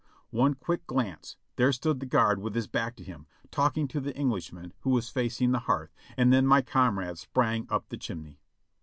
[0.31, 4.17] One quick glance; there stood the guard with his back to him, talking to the
[4.17, 8.39] Englishman, who was facing the hearth, and then my comrade sprang up the chimney.